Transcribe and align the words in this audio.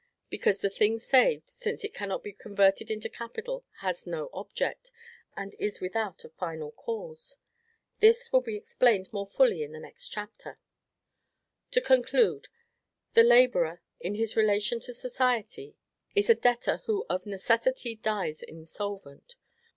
Because 0.31 0.61
the 0.61 0.69
thing 0.71 0.97
saved, 0.97 1.47
since 1.47 1.83
it 1.83 1.93
cannot 1.93 2.23
be 2.23 2.33
converted 2.33 2.89
into 2.89 3.07
capital, 3.07 3.65
has 3.81 4.07
no 4.07 4.31
object, 4.33 4.89
and 5.37 5.53
is 5.59 5.79
without 5.79 6.25
a 6.25 6.29
FINAL 6.29 6.71
CAUSE. 6.71 7.35
This 7.99 8.31
will 8.31 8.41
be 8.41 8.57
explained 8.57 9.13
more 9.13 9.27
fully 9.27 9.61
in 9.61 9.73
the 9.73 9.79
next 9.79 10.09
chapter. 10.09 10.57
To 11.69 11.81
conclude: 11.81 12.47
The 13.13 13.21
laborer, 13.21 13.83
in 13.99 14.15
his 14.15 14.35
relation 14.35 14.79
to 14.79 14.93
society, 14.95 15.75
is 16.15 16.31
a 16.31 16.33
debtor 16.35 16.81
who 16.87 17.05
of 17.07 17.27
necessity 17.27 17.93
dies 17.95 18.41
insolvent. 18.41 19.35